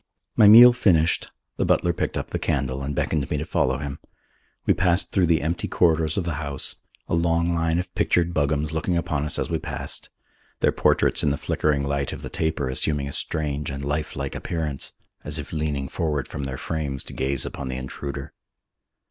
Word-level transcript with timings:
My 0.35 0.47
meal 0.47 0.73
finished, 0.73 1.27
the 1.57 1.63
butler 1.63 1.93
picked 1.93 2.17
up 2.17 2.29
the 2.31 2.39
candle 2.39 2.81
and 2.81 2.95
beckoned 2.95 3.29
me 3.29 3.37
to 3.37 3.45
follow 3.45 3.77
him. 3.77 3.99
We 4.65 4.73
passed 4.73 5.11
through 5.11 5.27
the 5.27 5.43
empty 5.43 5.67
corridors 5.67 6.17
of 6.17 6.23
the 6.25 6.33
house, 6.41 6.77
a 7.07 7.13
long 7.13 7.53
line 7.53 7.77
of 7.77 7.93
pictured 7.93 8.33
Buggams 8.33 8.73
looking 8.73 8.97
upon 8.97 9.25
us 9.25 9.37
as 9.37 9.51
we 9.51 9.59
passed, 9.59 10.09
their 10.59 10.71
portraits 10.71 11.21
in 11.21 11.29
the 11.29 11.37
flickering 11.37 11.85
light 11.85 12.13
of 12.13 12.23
the 12.23 12.31
taper 12.31 12.67
assuming 12.67 13.07
a 13.07 13.11
strange 13.13 13.69
and 13.69 13.85
life 13.85 14.15
like 14.15 14.33
appearance, 14.33 14.93
as 15.23 15.37
if 15.37 15.53
leaning 15.53 15.87
forward 15.87 16.27
from 16.27 16.45
their 16.45 16.57
frames 16.57 17.03
to 17.03 17.13
gaze 17.13 17.45
upon 17.45 17.67
the 17.67 17.77
intruder. 17.77 18.33